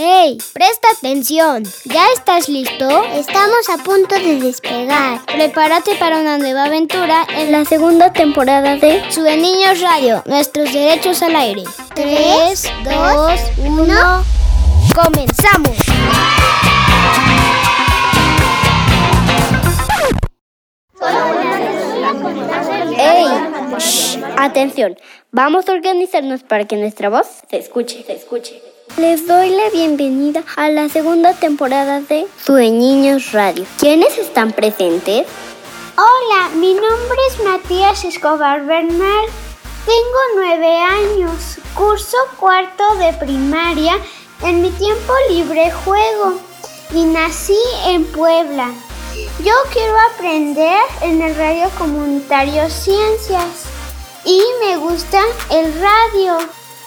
[0.00, 0.38] ¡Hey!
[0.52, 1.64] Presta atención.
[1.84, 3.02] ¿Ya estás listo?
[3.14, 5.26] Estamos a punto de despegar.
[5.26, 11.20] Prepárate para una nueva aventura en la segunda temporada de Sube Niños Radio, nuestros derechos
[11.22, 11.64] al aire.
[11.96, 14.24] 3, 2, 1.
[14.94, 15.76] ¡Comenzamos!
[22.96, 23.26] ¡Ey!
[23.78, 24.96] Shh, atención,
[25.32, 28.67] vamos a organizarnos para que nuestra voz se escuche, se escuche.
[28.98, 33.64] Les doy la bienvenida a la segunda temporada de Sueñiños Radio.
[33.78, 35.24] ¿Quiénes están presentes?
[35.96, 39.26] Hola, mi nombre es Matías Escobar Bernal.
[39.86, 41.58] Tengo nueve años.
[41.74, 43.94] Curso cuarto de primaria.
[44.42, 46.40] En mi tiempo libre juego.
[46.92, 48.72] Y nací en Puebla.
[49.44, 53.66] Yo quiero aprender en el radio comunitario Ciencias.
[54.24, 55.20] Y me gusta
[55.50, 56.38] el radio.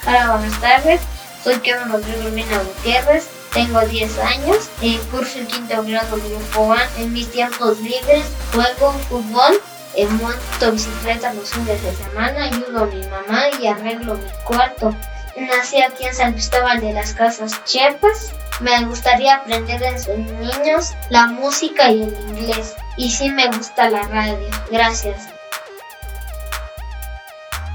[0.05, 1.10] Hola, buenas tardes.
[1.43, 6.75] Soy Kevin Rodrigo Mina Gutiérrez, tengo 10 años, eh, curso el quinto grado de Grupo
[6.97, 9.59] En mis tiempos libres juego fútbol,
[9.95, 14.95] eh, monto bicicleta los fines de semana, ayudo a mi mamá y arreglo mi cuarto.
[15.35, 18.33] Nací aquí en San Cristóbal de las Casas Chiapas.
[18.59, 22.75] Me gustaría aprender desde niños la música y el inglés.
[22.97, 24.47] Y sí me gusta la radio.
[24.69, 25.29] Gracias.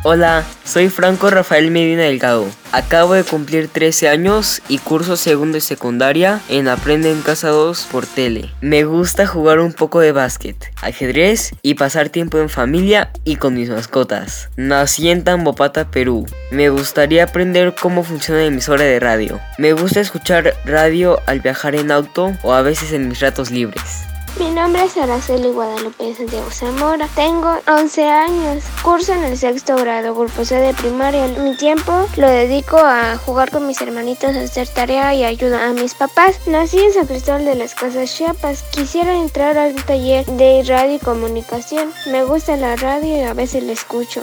[0.09, 2.47] Hola, soy Franco Rafael Medina Delgado.
[2.71, 7.89] Acabo de cumplir 13 años y curso segundo y secundaria en Aprende en Casa 2
[7.91, 8.53] por tele.
[8.61, 13.55] Me gusta jugar un poco de básquet, ajedrez y pasar tiempo en familia y con
[13.55, 14.49] mis mascotas.
[14.55, 16.25] Nací en Tambopata, Perú.
[16.53, 19.41] Me gustaría aprender cómo funciona la emisora de radio.
[19.59, 24.07] Me gusta escuchar radio al viajar en auto o a veces en mis ratos libres.
[24.39, 27.09] Mi nombre es Araceli Guadalupe Santiago Zamora.
[27.15, 28.65] Tengo 11 años.
[28.83, 31.27] Curso en el sexto grado, grupo C de primaria.
[31.29, 35.73] Mi tiempo lo dedico a jugar con mis hermanitos, a hacer tarea y ayuda a
[35.73, 36.47] mis papás.
[36.47, 38.63] Nací en San Cristóbal de las Casas Chiapas.
[38.65, 41.91] Quisiera entrar al taller de radio y comunicación.
[42.13, 44.23] Me gusta la radio y a veces la escucho.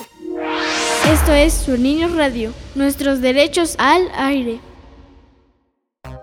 [1.11, 4.59] Esto es Su Niño Radio, nuestros derechos al aire.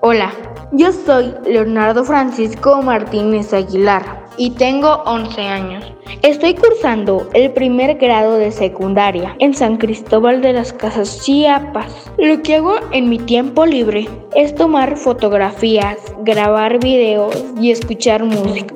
[0.03, 0.33] Hola,
[0.73, 5.85] yo soy Leonardo Francisco Martínez Aguilar y tengo 11 años.
[6.23, 11.93] Estoy cursando el primer grado de secundaria en San Cristóbal de las Casas Chiapas.
[12.17, 18.75] Lo que hago en mi tiempo libre es tomar fotografías, grabar videos y escuchar música.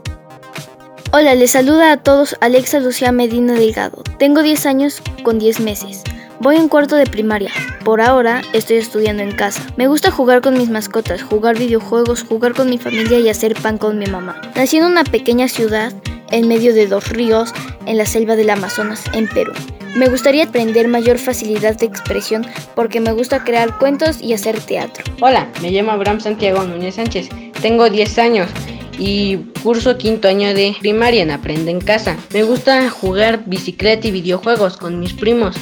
[1.11, 4.03] Hola, les saluda a todos Alexa Lucía Medina Delgado.
[4.19, 6.05] Tengo 10 años con 10 meses.
[6.41, 7.51] Voy en cuarto de primaria.
[7.85, 9.63] Por ahora estoy estudiando en casa.
[9.77, 13.79] Me gusta jugar con mis mascotas, jugar videojuegos, jugar con mi familia y hacer pan
[13.79, 14.41] con mi mamá.
[14.57, 15.93] Nací en una pequeña ciudad
[16.31, 17.53] en medio de dos ríos
[17.87, 19.53] en la selva del Amazonas, en Perú.
[19.95, 25.05] Me gustaría aprender mayor facilidad de expresión porque me gusta crear cuentos y hacer teatro.
[25.21, 27.29] Hola, me llamo Abraham Santiago Núñez Sánchez.
[27.63, 28.51] Tengo 10 años
[28.99, 32.17] y curso quinto año de primaria en Aprende en Casa.
[32.33, 35.57] Me gusta jugar bicicleta y videojuegos con mis primos.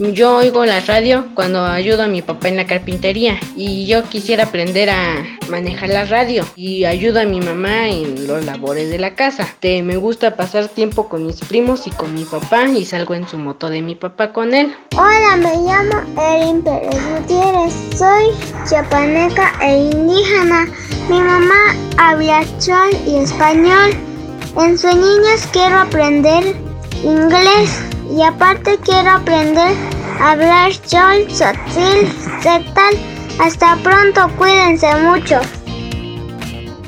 [0.00, 4.44] Yo oigo la radio cuando ayudo a mi papá en la carpintería y yo quisiera
[4.44, 9.14] aprender a manejar la radio y ayudo a mi mamá en los labores de la
[9.14, 9.46] casa.
[9.60, 13.28] Te, me gusta pasar tiempo con mis primos y con mi papá y salgo en
[13.28, 14.74] su moto de mi papá con él.
[14.96, 17.74] Hola, me llamo Erin Pérez Gutiérrez.
[17.94, 18.30] Soy
[18.70, 20.66] chapaneca e indígena.
[21.10, 22.42] Mi mamá habla
[23.04, 23.90] y español.
[24.56, 26.54] En sus niños quiero aprender
[27.02, 27.82] inglés
[28.16, 29.74] y aparte quiero aprender
[30.20, 32.06] a hablar chol, sotil,
[32.40, 32.94] zetal.
[33.40, 35.40] Hasta pronto, cuídense mucho.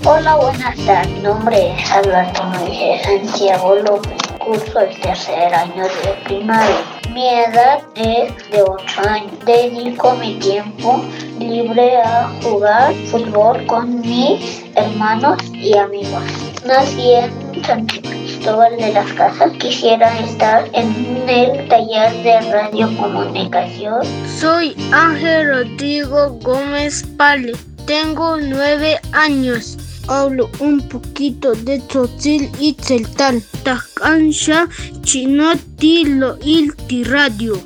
[0.04, 1.08] Hola, buenas tardes.
[1.14, 4.22] Mi nombre es Alberto Moisés Santiago López.
[4.38, 6.91] Curso el tercer año de primaria.
[7.12, 9.32] Mi edad es de 8 años.
[9.44, 11.04] Dedico mi tiempo
[11.38, 16.22] libre a jugar fútbol con mis hermanos y amigos.
[16.64, 19.52] Nací en San Cristóbal de las Casas.
[19.58, 24.00] Quisiera estar en el taller de radiocomunicación.
[24.38, 27.52] Soy Ángel Rodrigo Gómez Pale.
[27.86, 29.76] Tengo nueve años.
[30.08, 33.42] Hablo un poquito de tzotzil y tzeltal.
[33.62, 34.68] Tacansha
[35.02, 37.60] chinoti lo ilti radio.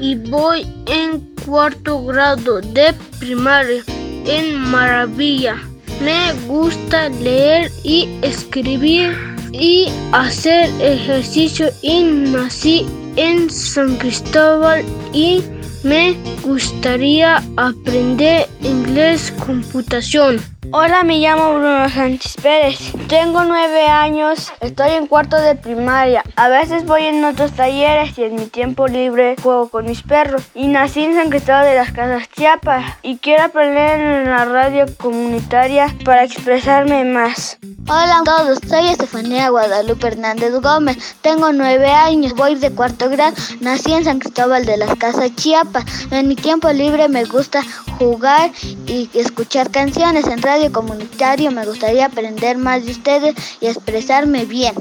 [0.00, 3.82] Y voy en cuarto grado de primaria
[4.26, 5.56] en Maravilla.
[6.02, 9.16] Me gusta leer y escribir
[9.52, 12.86] y hacer ejercicio y nací
[13.16, 15.42] en San Cristóbal y
[15.82, 20.55] me gustaría aprender inglés computación.
[20.78, 22.78] Hola, me llamo Bruno Sánchez Pérez.
[23.08, 26.22] Tengo nueve años, estoy en cuarto de primaria.
[26.36, 30.42] A veces voy en otros talleres y en mi tiempo libre juego con mis perros.
[30.54, 34.84] Y nací en San Cristóbal de las Casas Chiapas y quiero aprender en la radio
[34.98, 37.58] comunitaria para expresarme más.
[37.88, 41.16] Hola a todos, soy Estefanía Guadalupe Hernández Gómez.
[41.22, 43.34] Tengo nueve años, voy de cuarto grado.
[43.60, 45.84] Nací en San Cristóbal de las Casas Chiapas.
[46.10, 47.62] En mi tiempo libre me gusta
[47.98, 48.50] jugar
[48.86, 54.74] y escuchar canciones en radio comunitario me gustaría aprender más de ustedes y expresarme bien.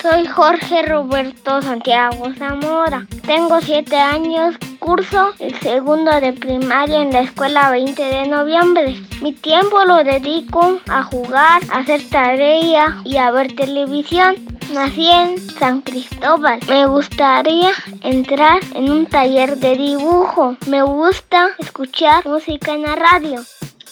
[0.00, 3.06] Soy Jorge Roberto Santiago Zamora.
[3.26, 8.98] Tengo siete años, curso el segundo de primaria en la escuela 20 de noviembre.
[9.20, 14.36] Mi tiempo lo dedico a jugar, a hacer tarea y a ver televisión.
[14.72, 16.60] Nací en San Cristóbal.
[16.66, 17.72] Me gustaría
[18.02, 20.56] entrar en un taller de dibujo.
[20.66, 23.44] Me gusta escuchar música en la radio.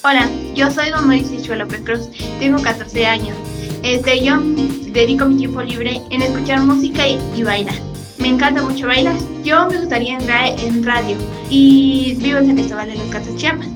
[0.05, 2.09] Hola, yo soy Don Mauricio López Cruz,
[2.39, 3.37] tengo 14 años.
[3.83, 7.75] Este, yo dedico mi tiempo libre en escuchar música y, bailar.
[8.19, 9.17] Me encanta mucho bailar.
[9.43, 11.17] Yo me gustaría entrar en radio
[11.51, 13.67] y vivo en San Cristóbal de los Casas Chiapas.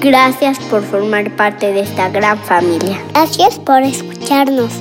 [0.00, 3.00] Gracias por formar parte de esta gran familia.
[3.14, 4.72] Gracias por escucharnos.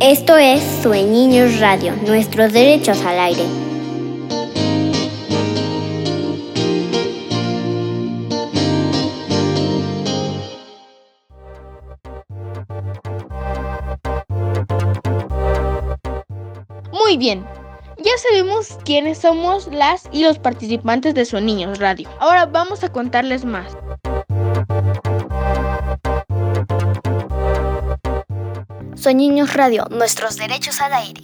[0.00, 3.63] Esto es Sueñiños Radio, nuestros derechos al aire.
[17.04, 17.44] Muy bien,
[17.98, 22.08] ya sabemos quiénes somos las y los participantes de Niños Radio.
[22.18, 23.76] Ahora vamos a contarles más.
[29.14, 31.20] Niños Radio, nuestros derechos al aire.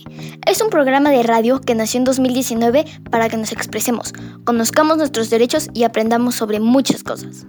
[0.47, 4.12] Es un programa de radio que nació en 2019 para que nos expresemos,
[4.44, 7.47] conozcamos nuestros derechos y aprendamos sobre muchas cosas.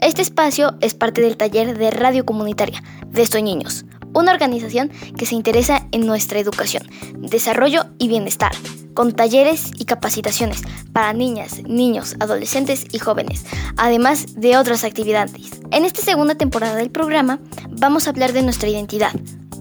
[0.00, 3.84] Este espacio es parte del taller de radio comunitaria de Niños
[4.16, 8.52] una organización que se interesa en nuestra educación, desarrollo y bienestar,
[8.94, 10.62] con talleres y capacitaciones
[10.94, 13.44] para niñas, niños, adolescentes y jóvenes,
[13.76, 15.60] además de otras actividades.
[15.70, 17.40] En esta segunda temporada del programa
[17.70, 19.12] vamos a hablar de nuestra identidad,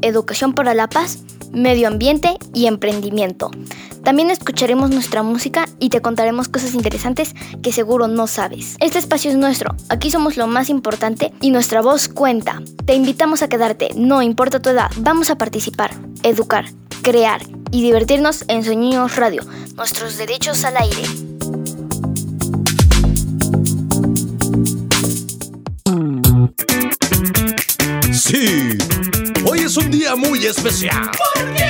[0.02, 1.20] educación para la paz,
[1.52, 3.52] medio ambiente y emprendimiento.
[4.04, 7.34] También escucharemos nuestra música y te contaremos cosas interesantes
[7.64, 8.78] que seguro no sabes.
[8.80, 12.62] Este espacio es nuestro, aquí somos lo más importante y nuestra voz cuenta.
[12.86, 16.66] Te invitamos a quedarte, no importa tu edad, vamos a participar, educar,
[17.02, 19.44] crear y divertirnos en Sueños Radio,
[19.76, 21.04] nuestros derechos al aire.
[28.14, 28.78] Sí,
[29.76, 31.12] es un día muy especial.
[31.34, 31.68] ¿Por qué?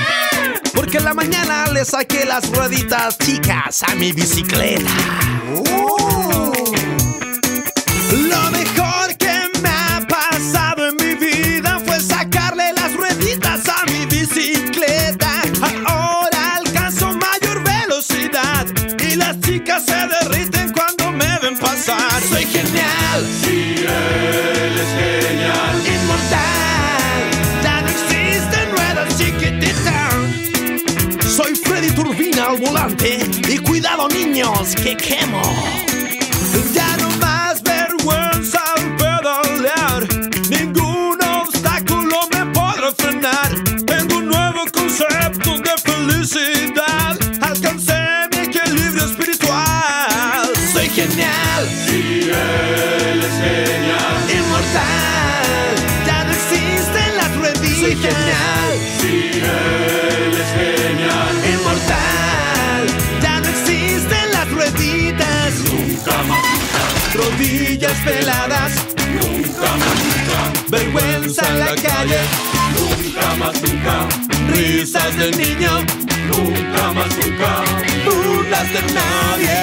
[0.76, 4.92] Porque en la mañana le saqué las rueditas chicas a mi bicicleta.
[5.72, 6.54] Oh.
[8.12, 14.06] Lo mejor que me ha pasado en mi vida fue sacarle las rueditas a mi
[14.06, 15.42] bicicleta.
[15.88, 18.68] Ahora alcanzo mayor velocidad
[19.00, 22.22] y las chicas se derriten cuando me ven pasar.
[22.30, 23.28] Soy genial.
[23.42, 24.55] Sí, él
[33.48, 35.95] Y cuidado niños que quemo.
[68.06, 68.72] Rodillas peladas,
[69.14, 70.40] nunca más, nunca.
[70.70, 72.20] vergüenza en la calle,
[72.78, 74.08] Nunca más, nunca.
[74.54, 75.72] risas del niño,
[76.28, 77.64] Nunca más, nunca.
[78.06, 79.62] burlas de nadie.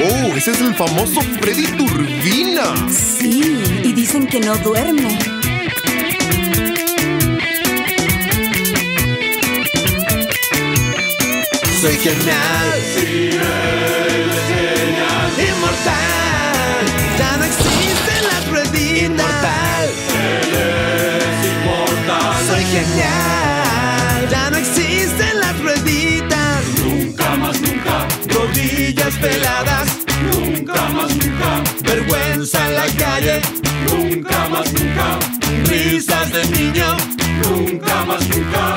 [0.00, 2.74] Oh, ese es el famoso Freddy Turbina.
[2.90, 5.18] Sí, y dicen que no duerme.
[11.80, 15.48] Soy genial, Sí, él es genial.
[15.48, 16.37] inmortal.
[19.08, 22.46] Inmortal, Él es inmortal.
[22.46, 24.28] soy genial.
[24.30, 26.62] Ya no existen las rueditas.
[26.84, 28.06] Nunca más, nunca.
[28.28, 29.88] Rodillas peladas,
[30.32, 31.62] Nunca más, nunca.
[31.82, 33.40] vergüenza en la calle,
[33.88, 35.18] Nunca más, nunca.
[35.64, 36.96] risas de niño,
[37.44, 38.74] Nunca más, nunca.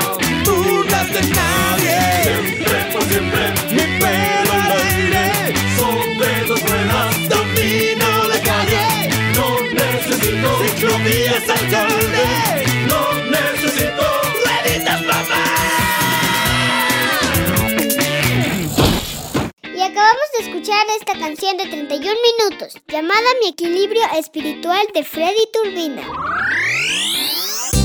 [20.62, 26.02] Escuchar esta canción de 31 minutos, llamada Mi equilibrio espiritual de Freddy Turbina.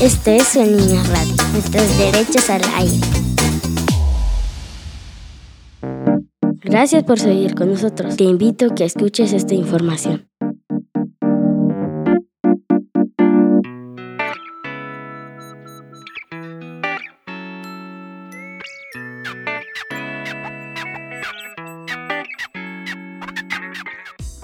[0.00, 2.98] Esto es Su Niño Radio, nuestros derechos al aire.
[6.62, 8.16] Gracias por seguir con nosotros.
[8.16, 10.27] Te invito a que escuches esta información.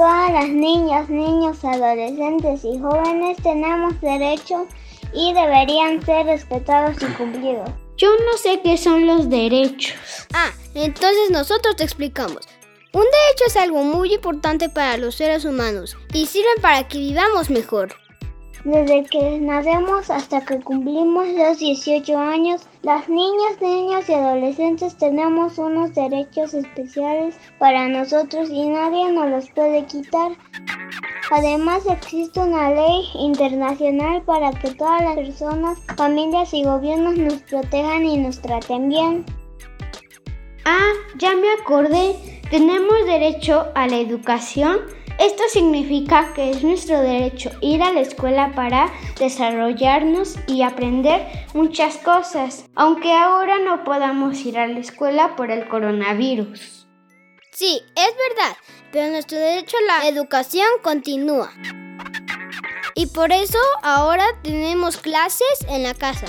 [0.05, 4.65] Todas las niñas, niños, adolescentes y jóvenes tenemos derechos
[5.15, 7.71] y deberían ser respetados y cumplidos.
[7.97, 9.97] Yo no sé qué son los derechos.
[10.35, 12.47] Ah, entonces nosotros te explicamos.
[12.93, 17.49] Un derecho es algo muy importante para los seres humanos y sirven para que vivamos
[17.49, 17.95] mejor.
[18.65, 25.59] Desde que nacemos hasta que cumplimos los 18 años, las niñas, niños y adolescentes tenemos
[25.59, 30.33] unos derechos especiales para nosotros y nadie nos los puede quitar.
[31.31, 38.07] Además existe una ley internacional para que todas las personas, familias y gobiernos nos protejan
[38.07, 39.27] y nos traten bien.
[40.65, 42.41] Ah, ya me acordé.
[42.51, 44.79] Tenemos derecho a la educación.
[45.19, 51.99] Esto significa que es nuestro derecho ir a la escuela para desarrollarnos y aprender muchas
[51.99, 56.89] cosas, aunque ahora no podamos ir a la escuela por el coronavirus.
[57.53, 58.57] Sí, es verdad,
[58.91, 61.53] pero nuestro derecho a la educación continúa.
[62.97, 66.27] Y por eso ahora tenemos clases en la casa.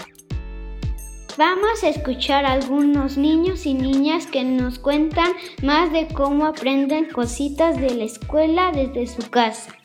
[1.38, 7.10] Vamos a escuchar a algunos niños y niñas que nos cuentan más de cómo aprenden
[7.12, 9.76] cositas de la escuela desde su casa.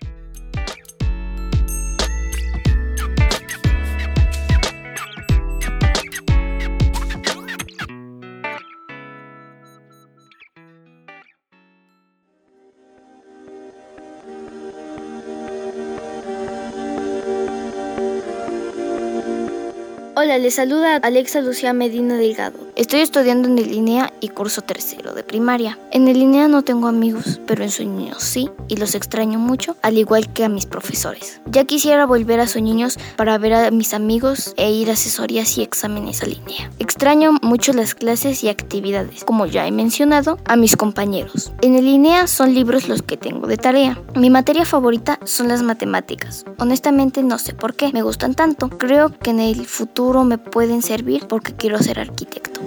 [20.23, 22.59] Hola, les saluda Alexa Lucía Medina Delgado.
[22.77, 25.79] Estoy estudiando en el línea y curso tercero de primaria.
[25.93, 29.97] En el línea no tengo amigos, pero en Sueños sí, y los extraño mucho, al
[29.97, 31.41] igual que a mis profesores.
[31.47, 35.63] Ya quisiera volver a Sueños para ver a mis amigos e ir a asesorías y
[35.63, 36.71] exámenes a línea.
[36.79, 41.51] Extraño mucho las clases y actividades, como ya he mencionado, a mis compañeros.
[41.63, 43.99] En el línea son libros los que tengo de tarea.
[44.15, 46.45] Mi materia favorita son las matemáticas.
[46.59, 48.69] Honestamente no sé por qué me gustan tanto.
[48.69, 52.61] Creo que en el futuro me pueden servir porque quiero ser arquitecto.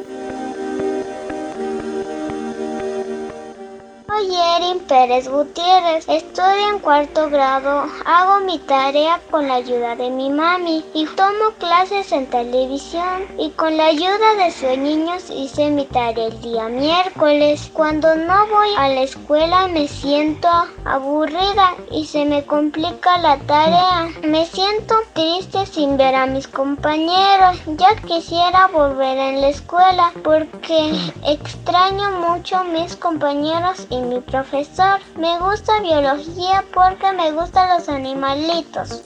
[4.14, 10.12] Soy Erin Pérez Gutiérrez, estudio en cuarto grado, hago mi tarea con la ayuda de
[10.12, 15.72] mi mami y tomo clases en televisión y con la ayuda de sus niños hice
[15.72, 17.72] mi tarea el día miércoles.
[17.74, 20.50] Cuando no voy a la escuela me siento
[20.86, 24.10] aburrida y se me complica la tarea.
[24.22, 27.58] Me siento triste sin ver a mis compañeros.
[27.66, 30.92] Ya quisiera volver en la escuela porque
[31.26, 35.00] extraño mucho mis compañeros y mi profesor.
[35.18, 39.02] Me gusta biología porque me gustan los animalitos.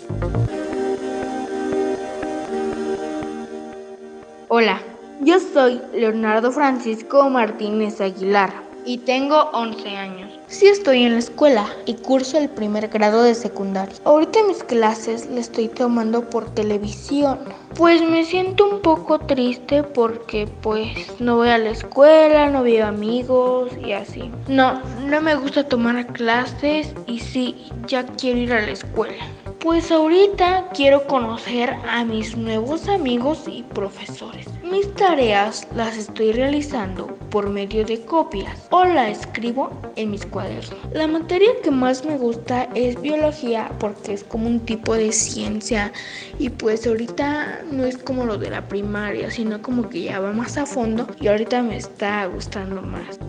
[4.50, 4.80] Hola,
[5.22, 8.54] yo soy Leonardo Francisco Martínez Aguilar
[8.86, 10.26] y tengo 11 años.
[10.50, 13.94] Sí estoy en la escuela y curso el primer grado de secundaria.
[14.06, 17.39] Ahorita mis clases las estoy tomando por televisión.
[17.75, 22.88] Pues me siento un poco triste porque pues no voy a la escuela, no veo
[22.88, 24.32] amigos y así.
[24.48, 29.25] No, no me gusta tomar clases y sí, ya quiero ir a la escuela.
[29.60, 34.48] Pues ahorita quiero conocer a mis nuevos amigos y profesores.
[34.72, 40.76] Mis tareas las estoy realizando por medio de copias o la escribo en mis cuadernos.
[40.92, 45.94] La materia que más me gusta es biología porque es como un tipo de ciencia
[46.38, 50.34] y pues ahorita no es como lo de la primaria, sino como que ya va
[50.34, 53.20] más a fondo y ahorita me está gustando más.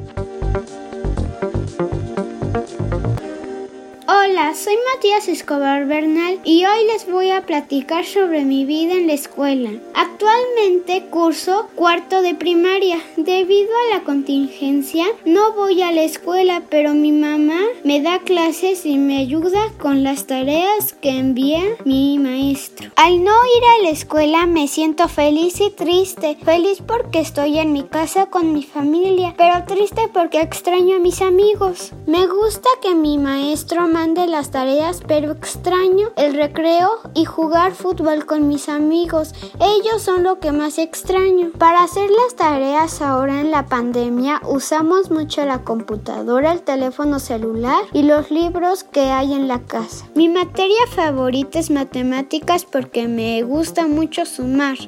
[4.29, 9.07] Hola, soy Matías Escobar Bernal y hoy les voy a platicar sobre mi vida en
[9.07, 9.71] la escuela.
[9.95, 12.99] Actualmente curso cuarto de primaria.
[13.17, 18.85] Debido a la contingencia no voy a la escuela, pero mi mamá me da clases
[18.85, 22.91] y me ayuda con las tareas que envía mi maestro.
[22.97, 26.37] Al no ir a la escuela me siento feliz y triste.
[26.45, 31.23] Feliz porque estoy en mi casa con mi familia, pero triste porque extraño a mis
[31.23, 31.93] amigos.
[32.07, 33.89] Me gusta que mi maestro
[34.27, 39.35] las tareas, pero extraño el recreo y jugar fútbol con mis amigos.
[39.61, 41.51] Ellos son lo que más extraño.
[41.59, 47.85] Para hacer las tareas ahora en la pandemia usamos mucho la computadora, el teléfono celular
[47.93, 50.07] y los libros que hay en la casa.
[50.15, 54.79] Mi materia favorita es matemáticas porque me gusta mucho sumar.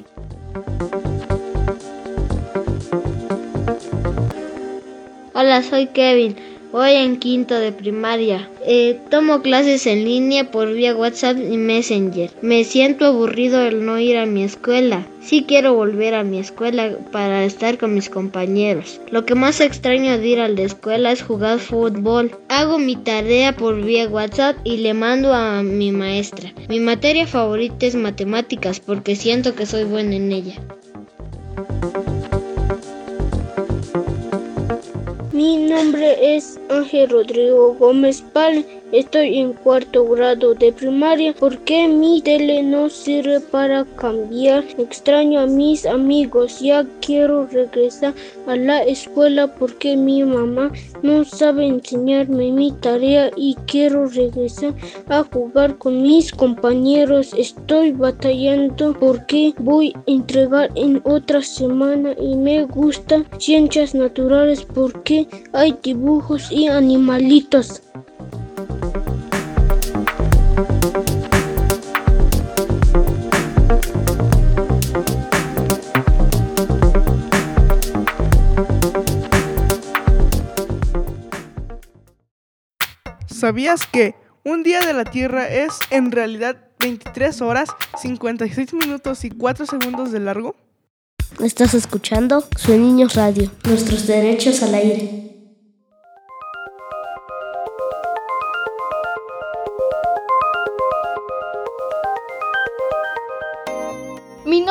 [5.33, 6.50] Hola, soy Kevin.
[6.71, 8.49] Voy en quinto de primaria.
[8.65, 12.31] Eh, tomo clases en línea por vía WhatsApp y Messenger.
[12.41, 15.05] Me siento aburrido el no ir a mi escuela.
[15.21, 19.01] Sí quiero volver a mi escuela para estar con mis compañeros.
[19.11, 22.31] Lo que más extraño de ir a la escuela es jugar fútbol.
[22.47, 26.53] Hago mi tarea por vía WhatsApp y le mando a mi maestra.
[26.69, 30.55] Mi materia favorita es matemáticas porque siento que soy buena en ella.
[35.41, 38.63] Mi nombre es Ángel Rodrigo Gómez Pal.
[38.91, 44.65] Estoy en cuarto grado de primaria porque mi tele no sirve para cambiar.
[44.77, 46.59] Extraño a mis amigos.
[46.59, 48.13] Ya quiero regresar
[48.47, 54.73] a la escuela porque mi mamá no sabe enseñarme mi tarea y quiero regresar
[55.07, 57.33] a jugar con mis compañeros.
[57.37, 65.27] Estoy batallando porque voy a entregar en otra semana y me gusta ciencias naturales porque
[65.53, 67.81] hay dibujos y animalitos.
[83.41, 84.13] ¿Sabías que
[84.45, 90.11] un día de la Tierra es en realidad 23 horas, 56 minutos y 4 segundos
[90.11, 90.55] de largo?
[91.39, 95.30] Estás escuchando Su Niños Radio, nuestros derechos al aire.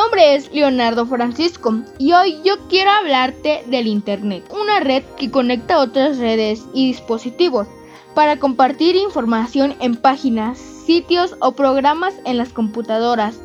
[0.00, 5.78] Nombre es Leonardo Francisco y hoy yo quiero hablarte del Internet, una red que conecta
[5.78, 7.66] otras redes y dispositivos
[8.14, 13.40] para compartir información en páginas, sitios o programas en las computadoras,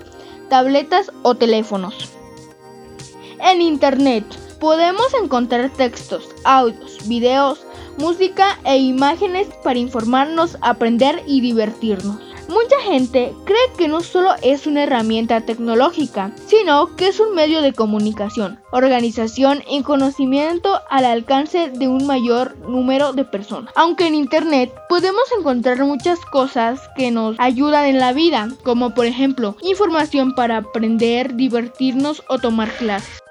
[0.47, 2.09] tabletas o teléfonos.
[3.41, 4.23] En Internet
[4.57, 7.65] podemos encontrar textos, audios, videos,
[7.97, 12.34] música e imágenes para informarnos, aprender y divertirnos.
[12.47, 17.61] Mucha gente cree que no solo es una herramienta tecnológica, sino que es un medio
[17.61, 23.73] de comunicación, organización y conocimiento al alcance de un mayor número de personas.
[23.75, 29.07] Aunque en Internet podemos encontrar muchas cosas que nos ayudan en la vida, como por
[29.07, 33.24] ejemplo información para aprender, divertirnos o tomar clases.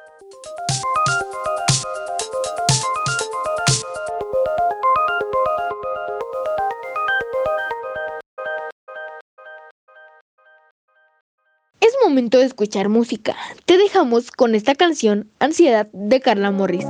[12.05, 13.35] Momento de escuchar música.
[13.65, 16.87] Te dejamos con esta canción Ansiedad de Carla Morris.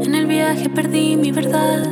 [0.00, 1.84] En el viaje perdí mi verdad.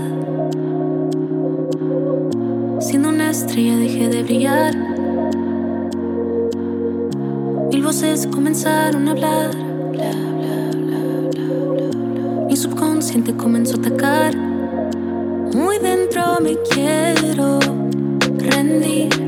[2.80, 4.76] Siendo una estrella dejé de brillar.
[7.72, 9.66] Mil voces comenzaron a hablar
[12.68, 14.36] subconsciente comenzó a atacar.
[14.36, 17.60] Muy dentro me quiero
[18.38, 19.25] rendir.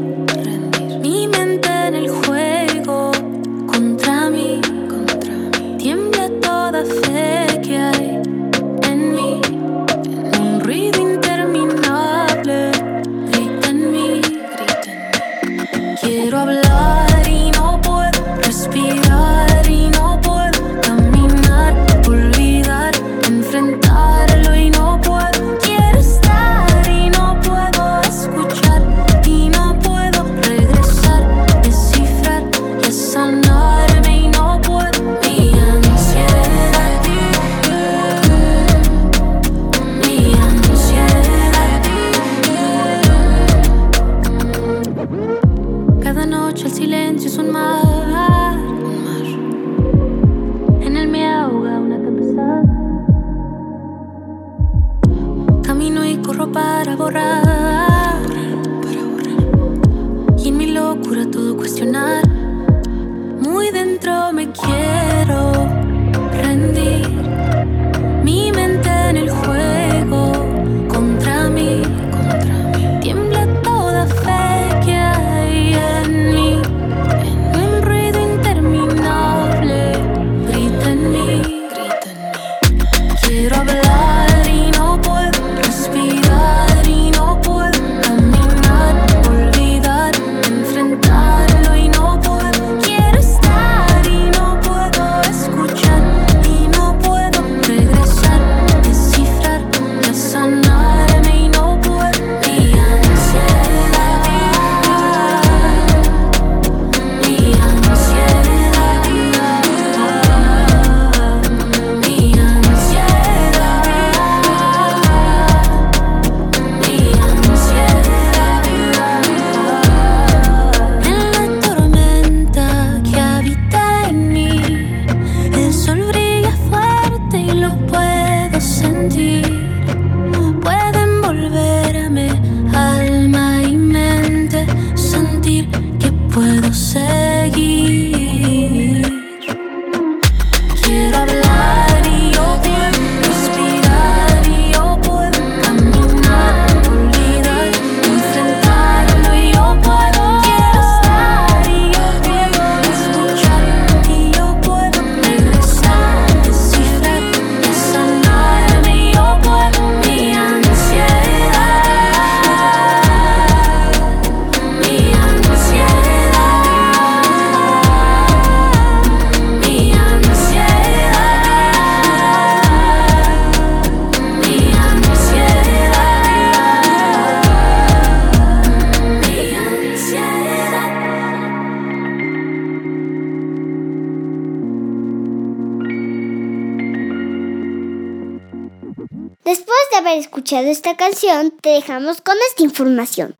[190.48, 193.36] Escuchado esta canción, te dejamos con esta información.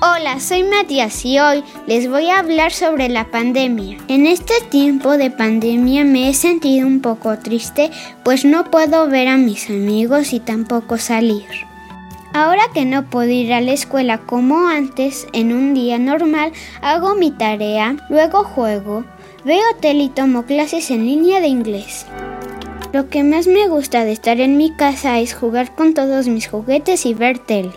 [0.00, 3.98] Hola, soy Matías y hoy les voy a hablar sobre la pandemia.
[4.06, 7.90] En este tiempo de pandemia me he sentido un poco triste,
[8.22, 11.46] pues no puedo ver a mis amigos y tampoco salir.
[12.34, 16.50] Ahora que no puedo ir a la escuela como antes, en un día normal,
[16.82, 19.04] hago mi tarea, luego juego,
[19.44, 22.06] veo tele y tomo clases en línea de inglés.
[22.92, 26.48] Lo que más me gusta de estar en mi casa es jugar con todos mis
[26.48, 27.70] juguetes y ver tele.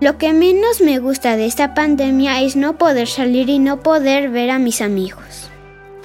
[0.00, 4.30] Lo que menos me gusta de esta pandemia es no poder salir y no poder
[4.30, 5.48] ver a mis amigos.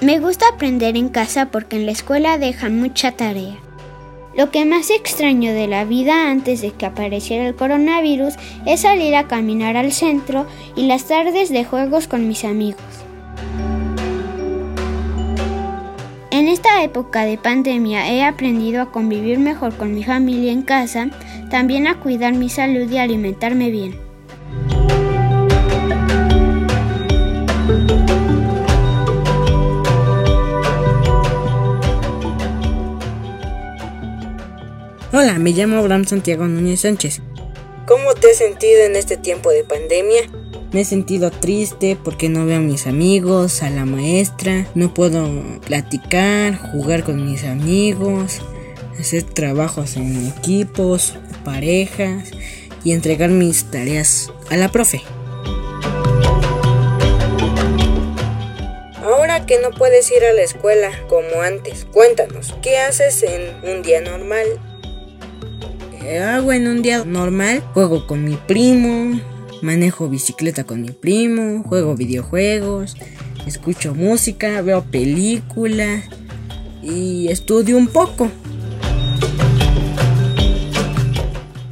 [0.00, 3.65] Me gusta aprender en casa porque en la escuela dejan mucha tarea.
[4.36, 8.34] Lo que más extraño de la vida antes de que apareciera el coronavirus
[8.66, 10.46] es salir a caminar al centro
[10.76, 12.82] y las tardes de juegos con mis amigos.
[16.30, 21.08] En esta época de pandemia he aprendido a convivir mejor con mi familia en casa,
[21.50, 24.05] también a cuidar mi salud y alimentarme bien.
[35.26, 37.20] Hola, me llamo Abraham Santiago Núñez Sánchez.
[37.84, 40.22] ¿Cómo te has sentido en este tiempo de pandemia?
[40.70, 45.28] Me he sentido triste porque no veo a mis amigos, a la maestra, no puedo
[45.66, 48.40] platicar, jugar con mis amigos,
[49.00, 52.30] hacer trabajos en equipos, parejas
[52.84, 55.02] y entregar mis tareas a la profe.
[59.02, 63.82] Ahora que no puedes ir a la escuela como antes, cuéntanos, ¿qué haces en un
[63.82, 64.46] día normal?
[66.14, 69.20] Hago en un día normal, juego con mi primo,
[69.62, 72.96] manejo bicicleta con mi primo, juego videojuegos,
[73.46, 76.04] escucho música, veo películas
[76.82, 78.30] y estudio un poco.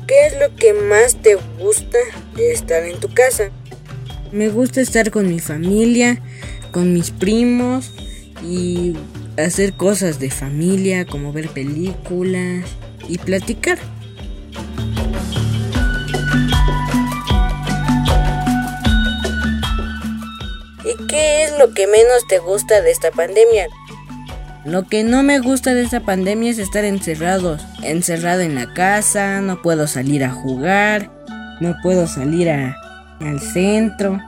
[0.07, 1.99] ¿Qué es lo que más te gusta
[2.37, 3.51] de estar en tu casa?
[4.33, 6.21] Me gusta estar con mi familia,
[6.73, 7.93] con mis primos
[8.43, 8.95] y
[9.37, 12.65] hacer cosas de familia como ver películas
[13.09, 13.79] y platicar.
[21.55, 23.69] Es lo que menos te gusta de esta pandemia?
[24.65, 29.41] Lo que no me gusta de esta pandemia es estar encerrados, encerrado en la casa,
[29.41, 31.11] no puedo salir a jugar,
[31.61, 32.77] no puedo salir a,
[33.21, 34.21] al centro.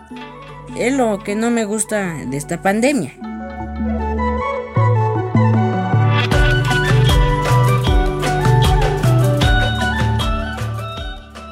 [0.78, 3.12] Es lo que no me gusta de esta pandemia.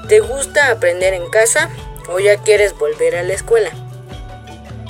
[0.08, 1.70] ¿Te gusta aprender en casa
[2.08, 3.70] o ya quieres volver a la escuela?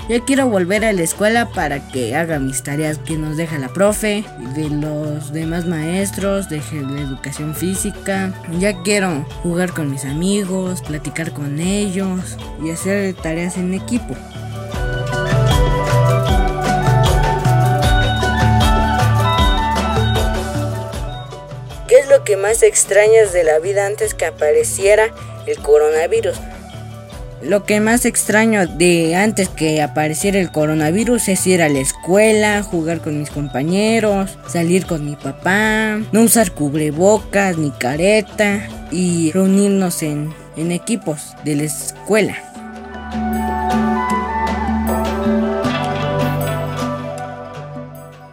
[0.07, 3.71] Ya quiero volver a la escuela para que haga mis tareas que nos deja la
[3.71, 4.23] profe,
[4.55, 8.35] de los demás maestros, de la educación física.
[8.59, 14.15] Ya quiero jugar con mis amigos, platicar con ellos y hacer tareas en equipo.
[21.89, 25.15] ¿Qué es lo que más extrañas de la vida antes que apareciera
[25.47, 26.37] el coronavirus?
[27.45, 32.63] Lo que más extraño de antes que apareciera el coronavirus es ir a la escuela,
[32.63, 40.03] jugar con mis compañeros, salir con mi papá, no usar cubrebocas ni careta y reunirnos
[40.03, 42.35] en, en equipos de la escuela.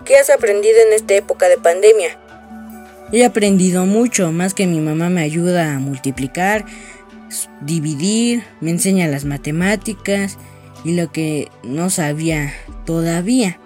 [0.06, 2.18] ¿Qué has aprendido en esta época de pandemia?
[3.14, 6.64] He aprendido mucho, más que mi mamá me ayuda a multiplicar,
[7.62, 10.38] dividir, me enseña las matemáticas
[10.84, 12.54] y lo que no sabía
[12.86, 13.60] todavía.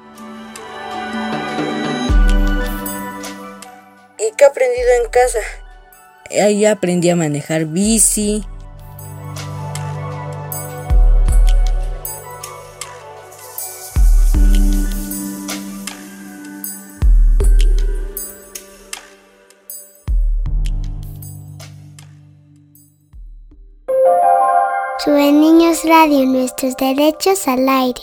[4.17, 5.39] ¿Y qué he aprendido en casa?
[6.43, 8.45] Ahí aprendí a manejar bici.
[26.05, 28.01] Radio, nuestros derechos al aire.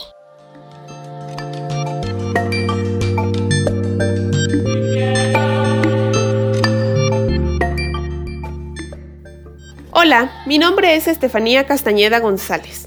[9.92, 12.86] Hola, mi nombre es Estefanía Castañeda González.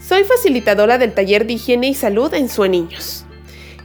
[0.00, 3.24] Soy facilitadora del taller de higiene y salud en Sueniños.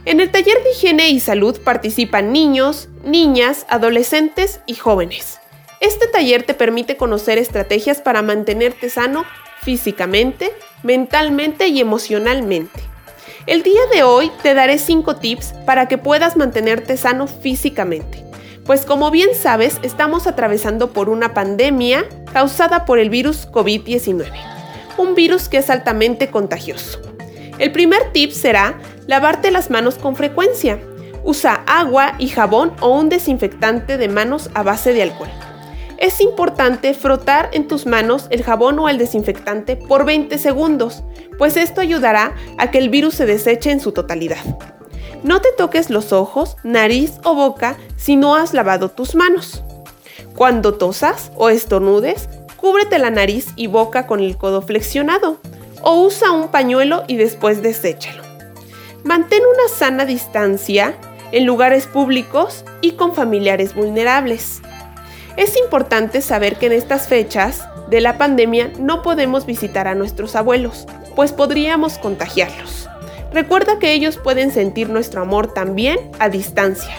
[0.04, 5.38] En el taller de higiene y salud participan niños, niñas, adolescentes y jóvenes.
[5.78, 9.24] Este taller te permite conocer estrategias para mantenerte sano
[9.62, 12.80] físicamente, mentalmente y emocionalmente.
[13.46, 18.24] El día de hoy te daré 5 tips para que puedas mantenerte sano físicamente.
[18.64, 24.30] Pues como bien sabes, estamos atravesando por una pandemia causada por el virus COVID-19,
[24.98, 27.00] un virus que es altamente contagioso.
[27.58, 30.78] El primer tip será lavarte las manos con frecuencia.
[31.24, 35.30] Usa agua y jabón o un desinfectante de manos a base de alcohol.
[36.02, 41.04] Es importante frotar en tus manos el jabón o el desinfectante por 20 segundos,
[41.38, 44.42] pues esto ayudará a que el virus se deseche en su totalidad.
[45.22, 49.62] No te toques los ojos, nariz o boca si no has lavado tus manos.
[50.34, 55.38] Cuando tosas o estornudes, cúbrete la nariz y boca con el codo flexionado
[55.82, 58.24] o usa un pañuelo y después deséchalo.
[59.04, 60.96] Mantén una sana distancia
[61.30, 64.62] en lugares públicos y con familiares vulnerables.
[65.36, 70.36] Es importante saber que en estas fechas de la pandemia no podemos visitar a nuestros
[70.36, 72.88] abuelos, pues podríamos contagiarlos.
[73.32, 76.94] Recuerda que ellos pueden sentir nuestro amor también a distancia.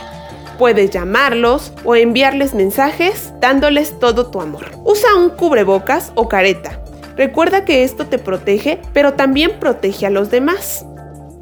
[0.58, 4.66] Puedes llamarlos o enviarles mensajes dándoles todo tu amor.
[4.84, 6.80] Usa un cubrebocas o careta.
[7.16, 10.86] Recuerda que esto te protege, pero también protege a los demás.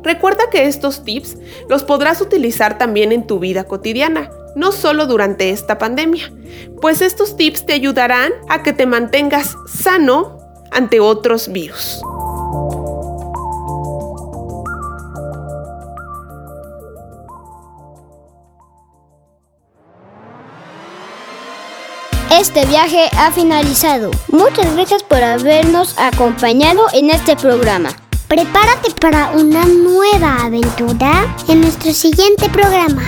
[0.03, 1.37] Recuerda que estos tips
[1.69, 6.31] los podrás utilizar también en tu vida cotidiana, no solo durante esta pandemia,
[6.81, 10.39] pues estos tips te ayudarán a que te mantengas sano
[10.71, 12.01] ante otros virus.
[22.31, 24.09] Este viaje ha finalizado.
[24.29, 27.89] Muchas gracias por habernos acompañado en este programa.
[28.31, 33.03] Prepárate para una nueva aventura en nuestro siguiente programa.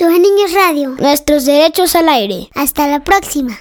[0.00, 0.96] Niños Radio.
[0.98, 2.48] Nuestros derechos al aire.
[2.56, 3.56] Hasta la próxima.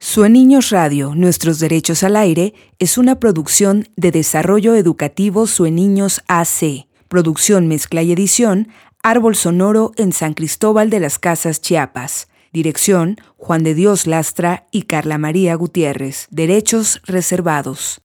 [0.00, 6.88] Sueniños Radio, Nuestros Derechos al Aire es una producción de Desarrollo Educativo Sueniños AC.
[7.06, 8.66] Producción, mezcla y edición,
[9.04, 12.29] Árbol Sonoro en San Cristóbal de las Casas, Chiapas.
[12.52, 16.26] Dirección, Juan de Dios Lastra y Carla María Gutiérrez.
[16.30, 17.98] Derechos reservados.